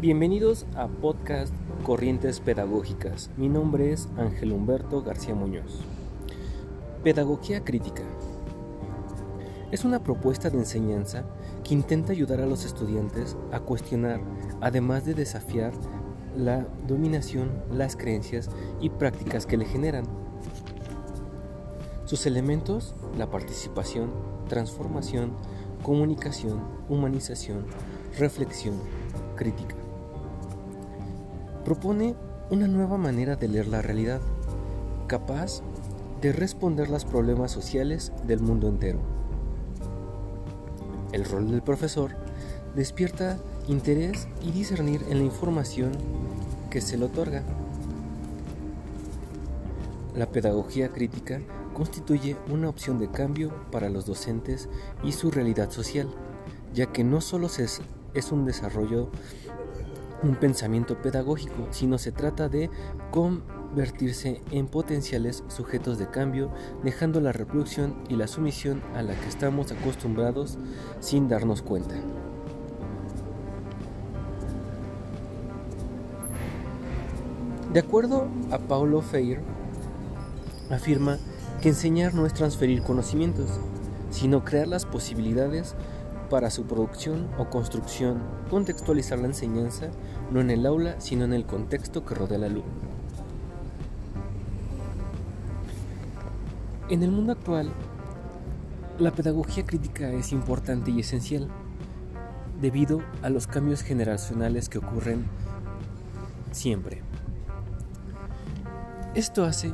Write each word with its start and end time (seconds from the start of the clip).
Bienvenidos 0.00 0.64
a 0.76 0.86
podcast 0.86 1.52
Corrientes 1.82 2.38
Pedagógicas. 2.38 3.30
Mi 3.36 3.48
nombre 3.48 3.92
es 3.92 4.08
Ángel 4.16 4.52
Humberto 4.52 5.02
García 5.02 5.34
Muñoz. 5.34 5.80
Pedagogía 7.02 7.64
crítica. 7.64 8.04
Es 9.72 9.84
una 9.84 10.04
propuesta 10.04 10.50
de 10.50 10.58
enseñanza 10.58 11.24
que 11.64 11.74
intenta 11.74 12.12
ayudar 12.12 12.40
a 12.40 12.46
los 12.46 12.64
estudiantes 12.64 13.36
a 13.50 13.58
cuestionar, 13.58 14.20
además 14.60 15.04
de 15.04 15.14
desafiar 15.14 15.72
la 16.36 16.64
dominación, 16.86 17.50
las 17.72 17.96
creencias 17.96 18.50
y 18.80 18.90
prácticas 18.90 19.46
que 19.46 19.56
le 19.56 19.64
generan. 19.64 20.04
Sus 22.04 22.24
elementos, 22.24 22.94
la 23.16 23.32
participación, 23.32 24.12
transformación, 24.48 25.32
comunicación, 25.82 26.62
humanización, 26.88 27.66
reflexión, 28.16 28.76
crítica. 29.34 29.74
Propone 31.68 32.14
una 32.48 32.66
nueva 32.66 32.96
manera 32.96 33.36
de 33.36 33.46
leer 33.46 33.66
la 33.66 33.82
realidad, 33.82 34.22
capaz 35.06 35.60
de 36.22 36.32
responder 36.32 36.88
los 36.88 37.04
problemas 37.04 37.50
sociales 37.52 38.10
del 38.26 38.40
mundo 38.40 38.68
entero. 38.68 39.00
El 41.12 41.26
rol 41.26 41.50
del 41.50 41.60
profesor 41.60 42.12
despierta 42.74 43.36
interés 43.66 44.28
y 44.42 44.50
discernir 44.50 45.04
en 45.10 45.18
la 45.18 45.24
información 45.24 45.92
que 46.70 46.80
se 46.80 46.96
le 46.96 47.04
otorga. 47.04 47.42
La 50.16 50.30
pedagogía 50.30 50.88
crítica 50.88 51.42
constituye 51.74 52.34
una 52.50 52.70
opción 52.70 52.98
de 52.98 53.10
cambio 53.10 53.52
para 53.70 53.90
los 53.90 54.06
docentes 54.06 54.70
y 55.04 55.12
su 55.12 55.30
realidad 55.30 55.70
social, 55.70 56.08
ya 56.72 56.86
que 56.86 57.04
no 57.04 57.20
solo 57.20 57.48
es, 57.48 57.82
un 58.32 58.46
desarrollo 58.46 59.10
un 60.22 60.34
pensamiento 60.34 61.00
pedagógico, 61.00 61.68
sino 61.70 61.98
se 61.98 62.12
trata 62.12 62.48
de 62.48 62.70
convertirse 63.10 64.40
en 64.50 64.66
potenciales 64.66 65.44
sujetos 65.48 65.98
de 65.98 66.08
cambio, 66.08 66.50
dejando 66.82 67.20
la 67.20 67.32
reproducción 67.32 67.94
y 68.08 68.16
la 68.16 68.26
sumisión 68.26 68.82
a 68.94 69.02
la 69.02 69.14
que 69.14 69.28
estamos 69.28 69.70
acostumbrados 69.72 70.58
sin 71.00 71.28
darnos 71.28 71.62
cuenta. 71.62 71.94
De 77.72 77.80
acuerdo 77.80 78.26
a 78.50 78.58
Paulo 78.58 79.02
Freire, 79.02 79.42
afirma 80.70 81.18
que 81.60 81.68
enseñar 81.68 82.14
no 82.14 82.24
es 82.24 82.32
transferir 82.32 82.82
conocimientos, 82.82 83.48
sino 84.10 84.44
crear 84.44 84.66
las 84.66 84.86
posibilidades 84.86 85.74
para 86.28 86.50
su 86.50 86.64
producción 86.64 87.28
o 87.38 87.48
construcción, 87.48 88.18
contextualizar 88.50 89.18
la 89.18 89.26
enseñanza 89.26 89.88
no 90.30 90.40
en 90.40 90.50
el 90.50 90.66
aula, 90.66 91.00
sino 91.00 91.24
en 91.24 91.32
el 91.32 91.46
contexto 91.46 92.04
que 92.04 92.14
rodea 92.14 92.38
al 92.38 92.44
alumno. 92.44 92.88
En 96.88 97.02
el 97.02 97.10
mundo 97.10 97.32
actual, 97.32 97.70
la 98.98 99.10
pedagogía 99.12 99.64
crítica 99.64 100.10
es 100.10 100.32
importante 100.32 100.90
y 100.90 101.00
esencial 101.00 101.48
debido 102.60 103.00
a 103.22 103.30
los 103.30 103.46
cambios 103.46 103.82
generacionales 103.82 104.68
que 104.68 104.78
ocurren 104.78 105.26
siempre. 106.50 107.02
Esto 109.14 109.44
hace 109.44 109.72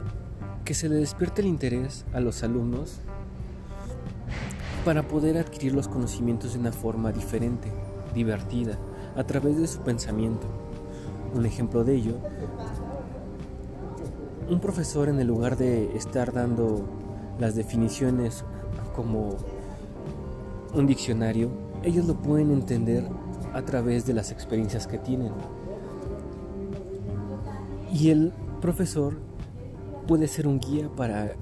que 0.64 0.74
se 0.74 0.88
le 0.88 0.96
despierte 0.96 1.42
el 1.42 1.48
interés 1.48 2.04
a 2.12 2.20
los 2.20 2.42
alumnos 2.42 3.00
para 4.84 5.02
poder 5.02 5.38
adquirir 5.38 5.74
los 5.74 5.88
conocimientos 5.88 6.52
de 6.52 6.58
una 6.58 6.72
forma 6.72 7.10
diferente, 7.10 7.72
divertida, 8.14 8.78
a 9.16 9.24
través 9.24 9.58
de 9.58 9.66
su 9.66 9.80
pensamiento. 9.80 10.46
Un 11.34 11.46
ejemplo 11.46 11.84
de 11.84 11.94
ello, 11.94 12.16
un 14.48 14.60
profesor 14.60 15.08
en 15.08 15.18
el 15.18 15.26
lugar 15.26 15.56
de 15.56 15.96
estar 15.96 16.32
dando 16.32 16.84
las 17.38 17.54
definiciones 17.54 18.44
como 18.94 19.36
un 20.74 20.86
diccionario, 20.86 21.50
ellos 21.82 22.06
lo 22.06 22.14
pueden 22.14 22.50
entender 22.50 23.08
a 23.54 23.62
través 23.62 24.04
de 24.06 24.12
las 24.12 24.30
experiencias 24.30 24.86
que 24.86 24.98
tienen. 24.98 25.32
Y 27.92 28.10
el 28.10 28.32
profesor 28.60 29.16
puede 30.06 30.28
ser 30.28 30.46
un 30.46 30.58
guía 30.58 30.88
para 30.94 31.32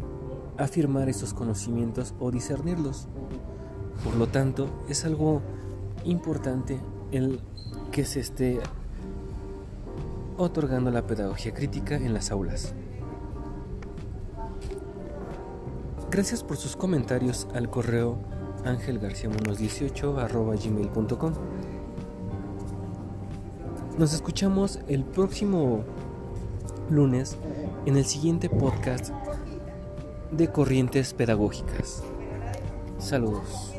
afirmar 0.59 1.09
esos 1.09 1.35
conocimientos 1.35 2.15
o 2.21 2.31
discernirlos. 2.31 3.09
Por 4.05 4.17
lo 4.17 4.29
tanto, 4.29 4.69
es 4.89 5.05
algo 5.05 5.41
importante 6.05 6.81
el 7.11 7.41
que 7.91 8.05
se 8.05 8.21
esté 8.21 8.61
otorgando 10.37 10.91
la 10.91 11.07
pedagogía 11.07 11.55
crítica 11.55 11.97
en 11.97 12.15
las 12.15 12.31
aulas. 12.31 12.75
Gracias 16.11 16.43
por 16.43 16.57
sus 16.57 16.77
comentarios 16.77 17.49
al 17.55 17.71
correo 17.71 18.19
angelgarciamonos18 18.65 20.19
Nos 23.99 24.15
escuchamos 24.15 24.81
el 24.89 25.05
próximo 25.05 25.85
lunes 26.91 27.37
en 27.87 27.97
el 27.97 28.05
siguiente 28.05 28.49
podcast 28.49 29.11
de 30.33 30.49
corrientes 30.49 31.13
pedagógicas. 31.13 32.03
Saludos. 32.99 33.73